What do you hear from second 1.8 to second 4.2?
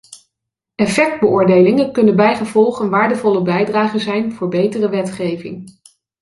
kunnen bijgevolg een waardevolle bijdrage